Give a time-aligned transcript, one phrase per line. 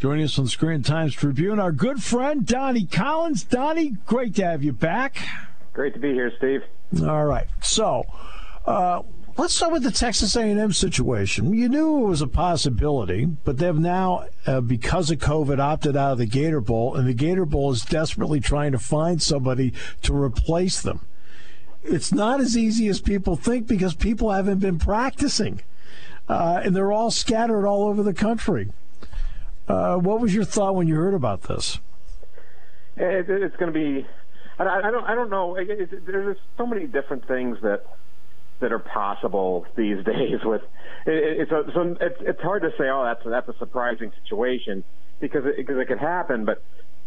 [0.00, 3.44] Joining us on the Scranton Times Tribune, our good friend Donnie Collins.
[3.44, 5.18] Donnie, great to have you back.
[5.74, 6.62] Great to be here, Steve.
[7.06, 8.04] All right, so
[8.64, 9.02] uh,
[9.36, 11.52] let's start with the Texas A&M situation.
[11.52, 16.12] You knew it was a possibility, but they've now, uh, because of COVID, opted out
[16.12, 20.14] of the Gator Bowl, and the Gator Bowl is desperately trying to find somebody to
[20.14, 21.04] replace them.
[21.82, 25.60] It's not as easy as people think because people haven't been practicing,
[26.26, 28.70] uh, and they're all scattered all over the country.
[29.70, 31.78] Uh, what was your thought when you heard about this?
[32.96, 34.06] It, it's going to be.
[34.58, 35.04] I, I, don't.
[35.04, 35.54] I don't know.
[35.54, 37.84] It, it, there's so many different things that
[38.60, 40.40] that are possible these days.
[40.44, 40.62] With
[41.06, 42.88] it's a, so it's, it's hard to say.
[42.90, 44.82] Oh, that's that's a surprising situation
[45.20, 46.62] because it, because it could happen, but.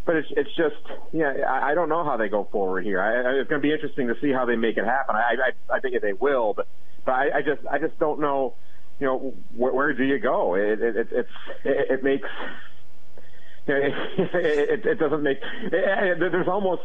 [0.05, 0.76] But it's it's just
[1.13, 2.99] yeah I, I don't know how they go forward here.
[2.99, 5.16] I, it's going to be interesting to see how they make it happen.
[5.16, 5.35] I
[5.71, 6.68] I, I think they will, but
[7.05, 8.55] but I, I just I just don't know
[9.00, 10.56] you know, where, where do you go?
[10.56, 11.30] It, it, it, it's,
[11.64, 12.28] it, it makes,
[13.68, 16.82] it, it it doesn't make, eh, it, it, there's almost,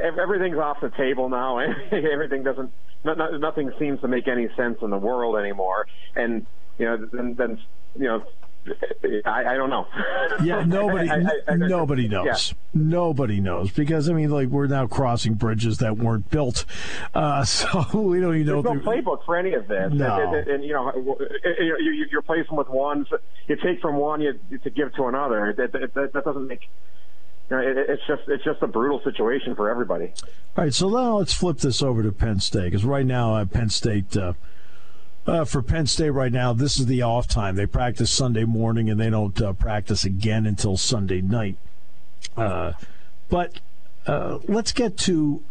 [0.00, 1.58] everything's off the table now.
[1.92, 2.72] Everything doesn't,
[3.04, 5.86] nothing seems to make any sense in the world anymore.
[6.14, 6.46] And,
[6.78, 7.58] you know, then, then
[7.96, 8.22] you know,
[9.24, 9.86] I, I, don't know.
[10.42, 12.50] Yeah, nobody, I, I, nobody knows.
[12.52, 12.58] Yeah.
[12.74, 16.64] Nobody knows because I mean, like we're now crossing bridges that weren't built,
[17.14, 18.62] uh, so we don't even know.
[18.62, 19.92] There's no playbook for any of this.
[19.92, 20.20] No.
[20.20, 20.92] And, and, and you know,
[21.58, 23.06] you, you're placing with one,
[23.48, 25.54] you take from one you, to give to another.
[25.56, 26.68] That, that, that doesn't make.
[27.50, 30.12] You know, it, it's just it's just a brutal situation for everybody.
[30.56, 33.44] All right, so now let's flip this over to Penn State because right now uh,
[33.44, 34.16] Penn State.
[34.16, 34.34] Uh,
[35.26, 37.54] uh, for Penn State right now, this is the off time.
[37.54, 41.56] They practice Sunday morning and they don't uh, practice again until Sunday night.
[42.36, 42.72] Uh,
[43.28, 43.60] but
[44.06, 45.42] uh, let's get to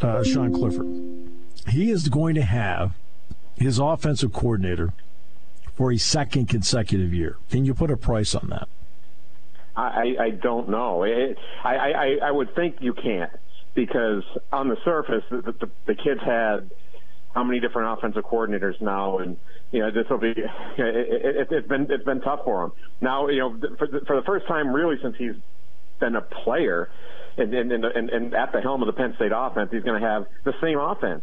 [0.00, 1.30] uh, Sean Clifford.
[1.68, 2.92] He is going to have
[3.56, 4.92] his offensive coordinator
[5.74, 7.36] for a second consecutive year.
[7.50, 8.68] Can you put a price on that?
[9.76, 11.02] I, I don't know.
[11.02, 13.32] It, I, I, I would think you can't
[13.74, 16.70] because on the surface, the, the, the kids had–
[17.34, 19.36] how many different offensive coordinators now, and
[19.72, 20.36] you know this will be it,
[20.78, 22.72] it, it's been it's been tough for him.
[23.00, 25.34] Now you know for the, for the first time really since he's
[26.00, 26.88] been a player,
[27.36, 30.06] and and, and, and at the helm of the Penn State offense, he's going to
[30.06, 31.22] have the same offense.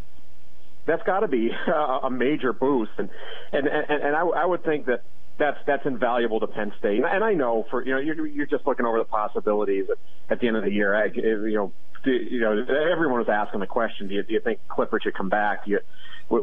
[0.85, 1.49] That's got to be
[2.03, 3.09] a, major boost, and
[3.53, 5.03] and and, and I, I would think that
[5.39, 7.01] that's that's invaluable to Penn State.
[7.03, 10.39] And I know for you know you're, you're just looking over the possibilities at, at
[10.41, 10.93] the end of the year.
[10.93, 11.73] I, you know,
[12.05, 12.51] you know,
[12.91, 15.65] everyone was asking the question: Do you, do you think Clifford should come back?
[15.65, 15.79] Do you,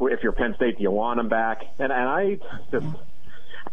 [0.09, 1.63] if you're Penn State, do you want him back?
[1.79, 2.39] And and I
[2.71, 2.87] just.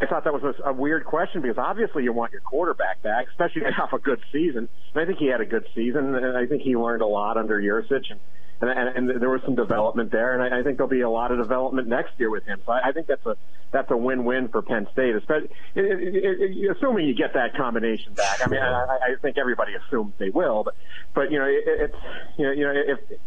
[0.01, 3.62] I thought that was a, weird question because obviously you want your quarterback back, especially
[3.81, 4.68] off a good season.
[4.94, 7.38] And I think he had a good season, and I think he learned a lot
[7.38, 8.19] under Yurcich, and
[8.62, 11.10] and, and, and there was some development there, and I, I think there'll be a
[11.10, 12.62] lot of development next year with him.
[12.66, 13.36] So I, I think that's a
[13.72, 18.14] that's a win-win for Penn State, especially it, it, it, assuming you get that combination
[18.14, 18.46] back.
[18.46, 20.76] I mean, I, I think everybody assumes they will, but
[21.14, 21.96] but you know, it, it's
[22.38, 23.20] you know, you know if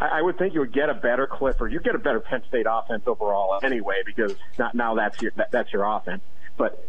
[0.00, 1.72] I would think you would get a better Clifford.
[1.72, 5.52] You get a better Penn State offense overall anyway because not, now that's your that,
[5.52, 6.22] that's your offense.
[6.56, 6.88] But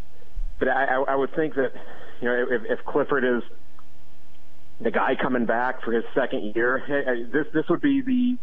[0.57, 1.73] but I, I would think that
[2.21, 3.43] you know if, if Clifford is
[4.81, 8.37] the guy coming back for his second year, this this would be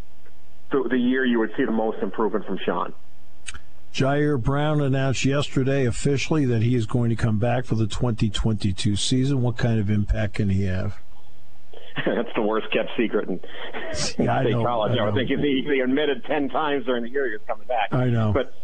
[0.70, 2.94] the, the year you would see the most improvement from Sean.
[3.92, 8.96] Ji'Ayir Brown announced yesterday officially that he is going to come back for the 2022
[8.96, 9.42] season.
[9.42, 10.98] What kind of impact can he have?
[12.06, 13.38] That's the worst kept secret in
[14.18, 14.98] yeah, I know, college.
[14.98, 17.92] I, I think he, he admitted ten times during the year he was coming back.
[17.92, 18.54] I know, but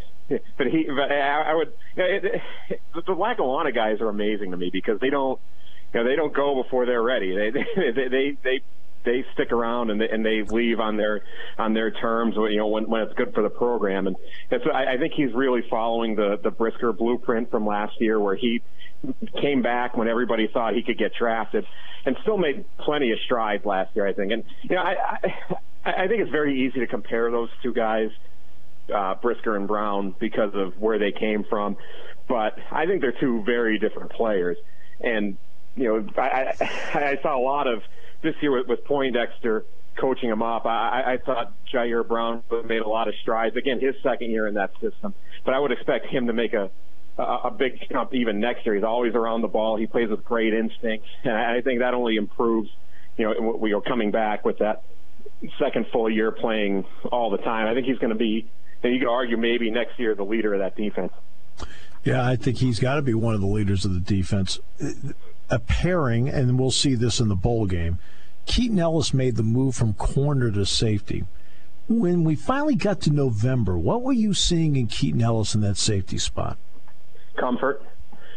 [0.57, 4.71] but he but I, I would it, it, the Lackawanna guys are amazing to me
[4.71, 5.39] because they don't
[5.93, 7.35] you know they don't go before they're ready.
[7.35, 7.51] They
[7.91, 8.61] they they they,
[9.05, 11.21] they stick around and they, and they leave on their
[11.57, 12.35] on their terms.
[12.35, 14.15] You know when when it's good for the program, and
[14.49, 18.35] that's I, I think he's really following the the Brisker blueprint from last year, where
[18.35, 18.61] he
[19.41, 21.65] came back when everybody thought he could get drafted,
[22.05, 24.05] and still made plenty of strides last year.
[24.05, 24.95] I think, and you know I
[25.85, 28.09] I, I think it's very easy to compare those two guys.
[28.93, 31.77] Uh, Brisker and Brown because of where they came from,
[32.27, 34.57] but I think they're two very different players.
[34.99, 35.37] And
[35.79, 37.81] you know, I, I, I saw a lot of
[38.21, 39.65] this year with, with Poindexter
[39.97, 40.65] coaching him up.
[40.65, 43.55] I, I thought Ji'Ayir Brown made a lot of strides.
[43.55, 45.13] Again, his second year in that system,
[45.45, 46.69] but I would expect him to make a
[47.17, 48.75] a, a big jump even next year.
[48.75, 49.77] He's always around the ball.
[49.77, 52.69] He plays with great instincts, and I think that only improves.
[53.17, 54.83] You know, we are coming back with that
[55.61, 57.67] second full year playing all the time.
[57.67, 58.49] I think he's going to be.
[58.81, 61.11] And you could argue maybe next year the leader of that defense.
[62.05, 64.57] Yeah, I think he's got to be one of the leaders of the defense
[65.49, 67.97] a pairing, and we'll see this in the bowl game.
[68.45, 71.23] Keaton Ellis made the move from corner to safety.
[71.87, 75.77] When we finally got to November, what were you seeing in Keaton Ellis in that
[75.77, 76.57] safety spot?
[77.39, 77.83] Comfort.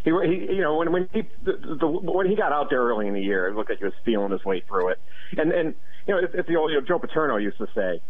[0.04, 3.08] he, he you know when when he the, the, when he got out there early
[3.08, 5.00] in the year, it looked like he was feeling his way through it.
[5.36, 5.74] And and
[6.06, 8.00] you know it's, it's the old you know, Joe Paterno used to say,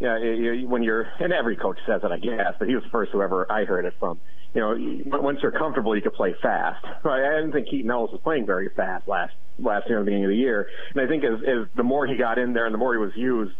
[0.00, 2.90] yeah, you, when you're and every coach says it, I guess, but he was the
[2.90, 4.20] first whoever I heard it from.
[4.54, 6.84] You know, once you're comfortable, you can play fast.
[7.02, 7.24] Right?
[7.24, 10.24] I didn't think Keaton Ellis was playing very fast last last year at the beginning
[10.24, 12.74] of the year, and I think as, as the more he got in there and
[12.74, 13.54] the more he was used,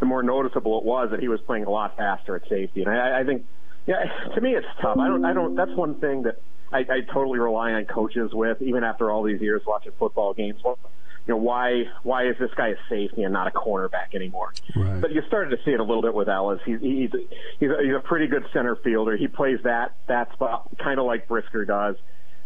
[0.00, 2.82] the more noticeable it was that he was playing a lot faster at safety.
[2.82, 3.44] And I, I think,
[3.86, 4.04] yeah,
[4.34, 4.98] to me it's tough.
[4.98, 5.54] I don't, I don't.
[5.54, 6.40] That's one thing that
[6.72, 10.60] I, I totally rely on coaches with, even after all these years watching football games.
[10.64, 10.78] Well,
[11.26, 14.52] you know, why why is this guy a safety and not a cornerback anymore?
[14.76, 15.00] Right.
[15.00, 16.60] But you started to see it a little bit with Ellis.
[16.66, 17.10] He's he's
[17.58, 19.16] he's a, he's a pretty good center fielder.
[19.16, 21.96] He plays that that spot kind of like Brisker does.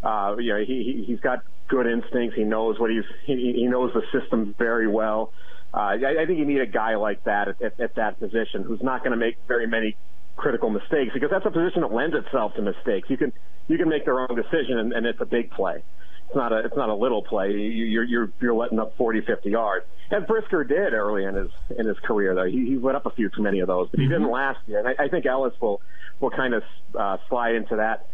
[0.02, 2.36] Uh, you know, he he's got good instincts.
[2.36, 5.32] He knows what he's he, he knows the system very well.
[5.74, 8.62] Uh, I, I think you need a guy like that at, at, at that position
[8.62, 9.96] who's not going to make very many
[10.36, 13.10] critical mistakes because that's a position that lends itself to mistakes.
[13.10, 13.32] You can
[13.66, 15.82] you can make the wrong decision and, and it's a big play.
[16.28, 17.52] It's not a it's not a little play.
[17.52, 19.86] You, are you're you're letting up 40, 50 yards.
[20.10, 23.10] As Brisker did early in his in his career, though he, he let up a
[23.10, 24.12] few too many of those, but he mm-hmm.
[24.12, 24.78] didn't last year.
[24.78, 25.80] And I, I think Ellis will
[26.20, 26.62] will kind of
[26.98, 28.08] uh, slide into that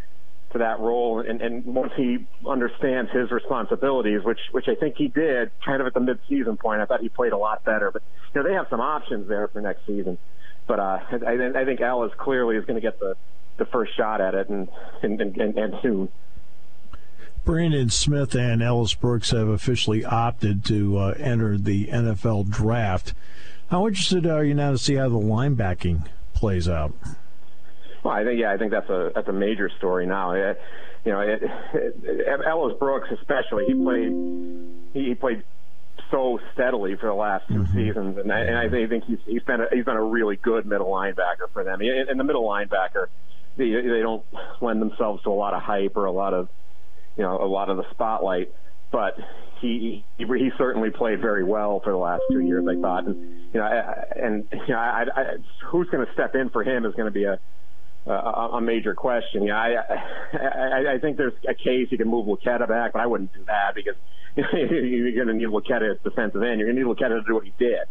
[0.52, 1.20] to that role.
[1.20, 5.86] And, and once he understands his responsibilities, which which I think he did, kind of
[5.88, 7.90] at the mid-season point, I thought he played a lot better.
[7.90, 8.02] But
[8.34, 10.18] you know they have some options there for next season.
[10.66, 13.16] But uh, I, I think Ellis clearly is going to get the
[13.58, 14.68] the first shot at it, and
[15.02, 16.08] and, and, and soon.
[17.44, 23.12] Brandon Smith and Ellis Brooks have officially opted to uh, enter the NFL draft.
[23.70, 26.94] How interested are you now to see how the linebacking plays out?
[28.02, 30.32] Well, I think yeah, I think that's a that's a major story now.
[30.32, 30.60] It,
[31.04, 31.42] you know, it,
[31.72, 34.12] it, Ellis Brooks especially, he played
[34.92, 35.42] he played
[36.10, 37.74] so steadily for the last 2 mm-hmm.
[37.74, 40.66] seasons, and I, and I think he's he's been a, he's been a really good
[40.66, 41.80] middle linebacker for them.
[41.80, 43.06] And the middle linebacker,
[43.56, 44.24] they, they don't
[44.60, 46.48] lend themselves to a lot of hype or a lot of
[47.16, 48.52] you know a lot of the spotlight.
[48.92, 49.14] But
[49.60, 52.64] he he, certainly played very well for the last two years.
[52.68, 53.16] I thought, and
[53.52, 55.24] you know, I, and you know, I, I,
[55.66, 57.38] who's going to step in for him is going to be a
[58.06, 59.44] a, a major question.
[59.44, 59.74] Yeah, I,
[60.32, 63.44] I I think there's a case you can move Luketa back, but I wouldn't do
[63.46, 63.94] that because
[64.36, 66.60] you're going to need Luketa at defensive end.
[66.60, 67.86] You're going to need Luketa to do what he did.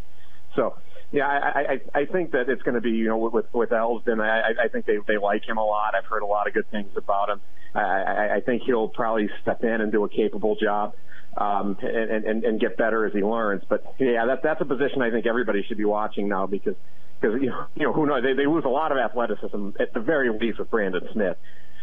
[0.56, 0.76] So
[1.14, 1.60] yeah, I,
[1.94, 4.20] I, I think that it's going to be, you know, with with Elsdon.
[4.20, 5.94] I, I think they they like him a lot.
[5.94, 7.40] I've heard a lot of good things about him.
[7.76, 10.94] I, I, think he'll probably step in and do a capable job,
[11.38, 13.62] um, and, and and get better as he learns.
[13.70, 16.76] But yeah, that that's a position I think everybody should be watching now because
[17.22, 19.94] because you know, you know who knows they they lose a lot of athleticism at
[19.94, 21.38] the very least with Brandon Smith.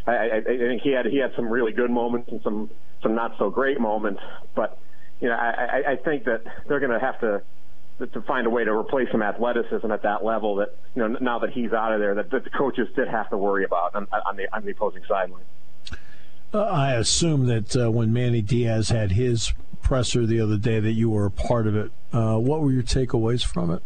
[0.09, 2.69] I, I, I think he had he had some really good moments and some
[3.01, 4.21] some not so great moments,
[4.57, 4.77] but
[5.21, 7.43] you know I, I think that they're going to have to
[8.07, 11.39] to find a way to replace some athleticism at that level that you know now
[11.39, 14.07] that he's out of there that, that the coaches did have to worry about on,
[14.27, 15.45] on the on the opposing sideline.
[16.53, 19.53] Uh, I assume that uh, when Manny Diaz had his
[19.83, 21.91] presser the other day that you were a part of it.
[22.13, 23.83] Uh, what were your takeaways from it?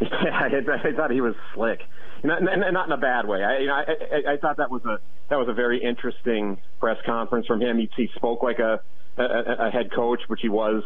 [0.00, 1.80] Yeah, I, I thought he was slick,
[2.22, 3.42] not, not in a bad way.
[3.42, 4.98] I, you know, I, I, thought that was a
[5.30, 7.78] that was a very interesting press conference from him.
[7.78, 8.80] He, he spoke like a,
[9.16, 10.82] a a head coach, which he was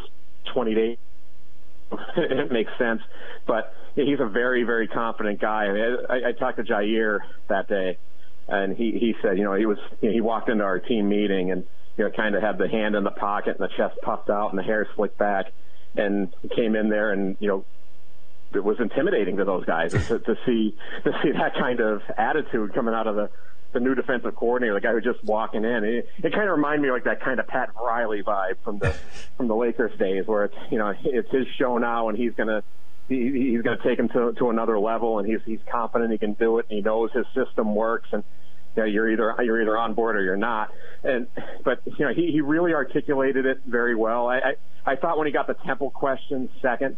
[0.54, 0.98] 20 days
[2.16, 3.00] it makes sense.
[3.46, 5.66] But he's a very, very confident guy.
[5.66, 7.98] I, I, I talked to Ji'Ayir that day,
[8.48, 11.08] and he he said, you know, he was you know, he walked into our team
[11.08, 11.64] meeting and
[11.96, 14.50] you know kind of had the hand in the pocket and the chest puffed out
[14.50, 15.46] and the hair slicked back,
[15.96, 17.64] and came in there and you know
[18.54, 22.74] it was intimidating to those guys to, to see to see that kind of attitude
[22.74, 23.30] coming out of the
[23.72, 25.84] the new defensive coordinator, the guy who's just walking in.
[25.84, 28.78] It, it kind of reminded me of like that kind of Pat Riley vibe from
[28.78, 28.90] the
[29.36, 32.62] from the Lakers days, where it's you know it's his show now, and he's gonna
[33.08, 36.34] he, he's gonna take him to to another level, and he's he's confident he can
[36.34, 38.24] do it, and he knows his system works, and
[38.76, 40.70] you know, you're either you're either on board or you're not.
[41.02, 41.26] And
[41.64, 44.28] but you know he he really articulated it very well.
[44.28, 44.54] I I,
[44.92, 46.96] I thought when he got the Temple question second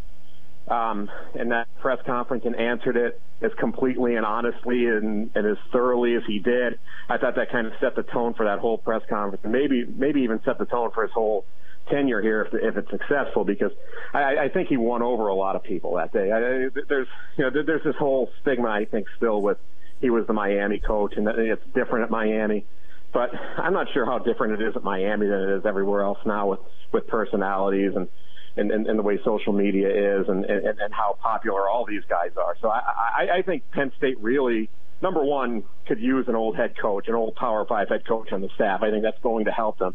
[0.68, 5.56] um, in that press conference and answered it as completely and honestly and, and as
[5.73, 6.78] thoroughly as he did.
[7.09, 9.85] I thought that kind of set the tone for that whole press conference, and maybe
[9.85, 11.44] maybe even set the tone for his whole
[11.90, 13.44] tenure here if, if it's successful.
[13.44, 13.73] Because
[14.14, 16.33] I, I think he won over a lot of people that day.
[16.33, 19.59] I, there's you know there's this whole stigma I think still with
[20.00, 22.64] he was the Miami coach and it's different at Miami.
[23.12, 26.18] But I'm not sure how different it is at Miami than it is everywhere else
[26.26, 26.61] now with
[26.92, 28.09] with personalities and
[28.56, 32.02] and, and, and the way social media is and, and, and how popular all these
[32.08, 32.56] guys are.
[32.61, 32.80] So I,
[33.18, 34.70] I, I think Penn State really,
[35.02, 38.40] number one, could use an old head coach, an old Power Five head coach on
[38.40, 38.82] the staff.
[38.82, 39.94] I think that's going to help them.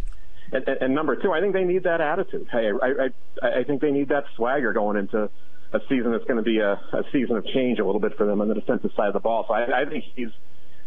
[0.51, 2.47] And, and, and number two, I think they need that attitude.
[2.51, 3.05] Hey, I,
[3.45, 5.29] I, I think they need that swagger going into
[5.71, 8.25] a season that's going to be a, a season of change a little bit for
[8.25, 9.45] them on the defensive side of the ball.
[9.47, 10.29] So I, I think he's,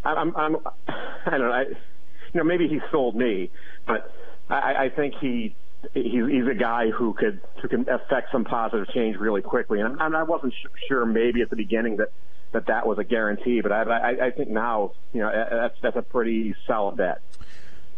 [0.05, 0.57] I'm, I'm,
[0.89, 1.53] I don't know.
[1.53, 3.51] I, you know, maybe he sold me,
[3.87, 4.11] but
[4.51, 5.55] I, I think he
[5.95, 9.81] he's, he's a guy who could who can affect some positive change really quickly.
[9.81, 10.55] And, and I wasn't
[10.89, 12.09] sure maybe at the beginning that
[12.53, 15.97] that that was a guarantee, but I, I, I think now you know that's that's
[15.97, 17.21] a pretty solid bet.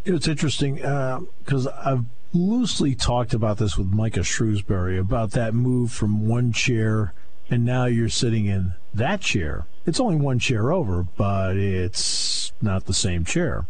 [0.05, 5.93] It's interesting because uh, I've loosely talked about this with Micah Shrewsberry about that move
[5.93, 7.15] from one chair
[7.51, 9.67] and now you're sitting in that chair.
[9.87, 13.67] It's only one chair over, but it's not the same chair.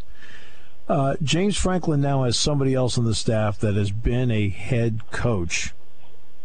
[0.89, 5.01] Uh, James Franklin now has somebody else on the staff that has been a head
[5.11, 5.73] coach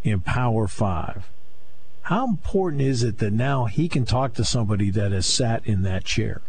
[0.03, 1.29] in Power Five.
[2.03, 5.83] How important is it that now he can talk to somebody that has sat in
[5.83, 6.41] that chair?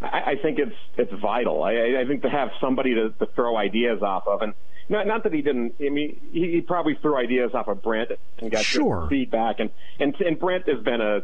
[0.00, 1.62] I, I think it's it's vital.
[1.62, 4.54] I, I think to have somebody to, to throw ideas off of, and
[4.88, 5.74] not not that he didn't.
[5.80, 9.08] I mean, he, he probably threw ideas off of Brent and got sure.
[9.10, 11.22] feedback, and and and Brent has been a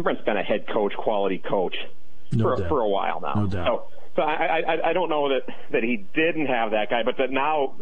[0.00, 1.76] Brent's been a head coach, quality coach
[2.32, 2.68] no for doubt.
[2.68, 3.34] for a while now.
[3.34, 3.66] No doubt.
[3.66, 7.16] So, so I, I I don't know that that he didn't have that guy, but
[7.18, 7.74] that now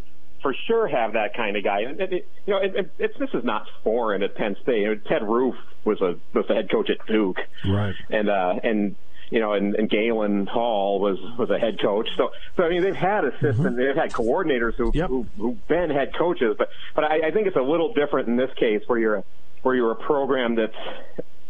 [0.43, 1.81] for sure have that kind of guy.
[1.83, 4.81] And it, it, you know, it, it, it's this is not foreign at Penn State.
[4.81, 5.55] You know, Ted Roof
[5.85, 7.95] was a was the head coach at Duke, right?
[8.11, 8.97] And uh, and
[9.31, 12.09] you know, and, and Galen Hall was was a head coach.
[12.17, 13.77] So, so I mean, they've had assistants, mm-hmm.
[13.77, 15.09] they've had coordinators who yep.
[15.09, 18.37] who who've been head coaches, but but I, I think it's a little different in
[18.37, 19.25] this case where you're a,
[19.63, 20.77] where you're a program that's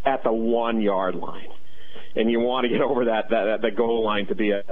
[0.05, 1.51] at the one yard line,
[2.17, 4.63] and you want to get over that that, that goal line to be a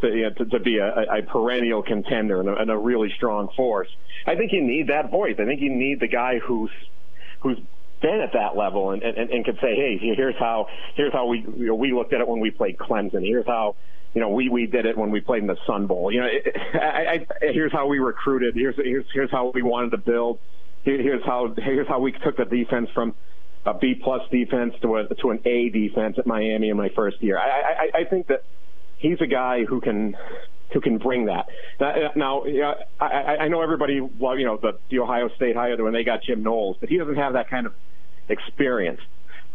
[0.00, 3.12] to, you know, to, to be a, a perennial contender and a, and a really
[3.16, 3.88] strong force.
[4.26, 5.36] I think you need that voice.
[5.38, 6.70] I think you need the guy who's
[7.40, 7.58] who's
[8.00, 11.40] been at that level and, and, and could say, hey, here's how here's how we
[11.40, 13.22] you know, we looked at it when we played Clemson.
[13.22, 13.76] Here's how
[14.14, 16.12] you know we we did it when we played in the Sun Bowl.
[16.12, 18.54] You know, it, I, I, here's how we recruited.
[18.54, 20.38] Here's here's here's how we wanted to build.
[20.84, 23.14] Here, here's how here's how we took the defense from
[23.70, 27.22] a B plus defense to a to an A defense at Miami in my first
[27.22, 27.38] year.
[27.38, 28.44] I I, I think that
[28.98, 30.16] he's a guy who can
[30.72, 31.46] who can bring that.
[31.80, 35.94] Now, now I, I know everybody, well, you know, the, the Ohio State hired when
[35.94, 37.72] they got Jim Knowles, but he doesn't have that kind of
[38.28, 39.00] experience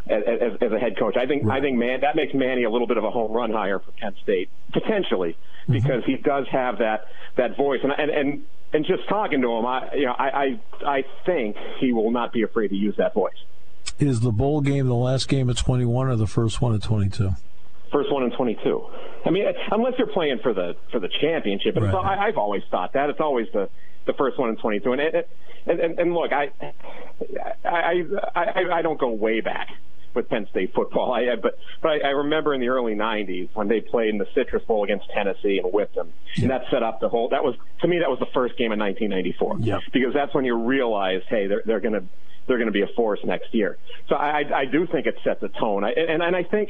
[0.08, 1.16] as, as, as a head coach.
[1.16, 1.60] I think right.
[1.60, 3.92] I think man that makes Manny a little bit of a home run hire for
[3.92, 5.74] Penn State potentially mm-hmm.
[5.74, 7.06] because he does have that
[7.38, 8.44] that voice and and and,
[8.74, 12.34] and just talking to him, I you know I, I I think he will not
[12.34, 13.38] be afraid to use that voice.
[14.00, 17.30] Is the bowl game the last game at 21 or the first one at 22?
[17.92, 18.86] First one in 22.
[19.26, 21.94] I mean, unless you're playing for the for the championship, right.
[21.94, 23.70] I, I've always thought that it's always the
[24.06, 24.92] the first one in 22.
[24.92, 25.30] And it,
[25.66, 26.52] and, and, and look, I,
[27.64, 28.04] I,
[28.36, 29.70] I, I don't go way back
[30.14, 31.14] with Penn State football.
[31.14, 34.28] I, but but I, I remember in the early '90s when they played in the
[34.36, 36.44] Citrus Bowl against Tennessee and whipped them, yeah.
[36.44, 37.30] and that set up the whole.
[37.30, 39.58] That was to me that was the first game in 1994.
[39.60, 39.80] Yeah.
[39.92, 42.04] Because that's when you realize, hey, they're they're going to
[42.48, 43.78] they're going to be a force next year.
[44.10, 45.84] So I I, do think it sets a tone.
[45.84, 46.70] I, and and I think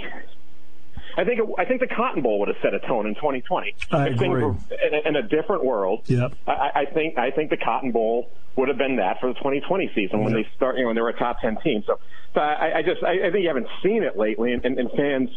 [1.18, 3.76] I think it, I think the Cotton Bowl would have set a tone in 2020.
[3.92, 4.44] I agree.
[4.44, 4.58] in,
[4.94, 6.34] a, in a different world, yep.
[6.48, 9.92] I, I think I think the Cotton Bowl would have been that for the 2020
[9.96, 10.46] season when yep.
[10.46, 11.84] they start, you know, when they were a top 10 team.
[11.88, 12.00] So,
[12.34, 14.92] so I, I just I, I think you haven't seen it lately, and, and, and
[14.92, 15.30] fans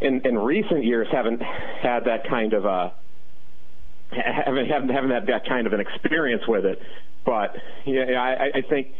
[0.00, 2.90] in in recent years haven't had that kind of uh
[4.10, 6.82] haven't haven't haven't had that kind of an experience with it.
[7.24, 7.56] But
[7.86, 8.94] yeah, I, I think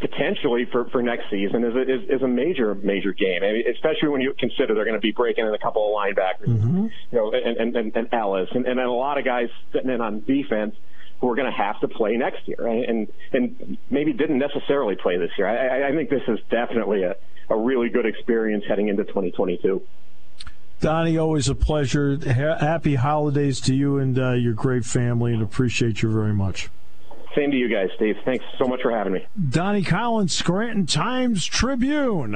[0.00, 3.42] potentially for, for next season is a, is, is a major major game.
[3.42, 5.92] I mean, especially when you consider they're going to be breaking in a couple of
[5.94, 6.86] linebackers, mm-hmm.
[7.10, 10.00] you know, and and, and Ellis, and, and then a lot of guys sitting in
[10.00, 10.74] on defense
[11.20, 15.16] who are going to have to play next year, and and maybe didn't necessarily play
[15.16, 15.48] this year.
[15.48, 17.16] I, I think this is definitely a,
[17.50, 19.82] a really good experience heading into 2022.
[20.80, 22.16] Donnie, always a pleasure.
[22.18, 26.68] happy holidays to you and uh, your great family, and appreciate you very much.
[27.38, 28.16] Same to you guys, Steve.
[28.24, 29.24] Thanks so much for having me.
[29.48, 32.34] Donnie Collins, Scranton Times Tribune.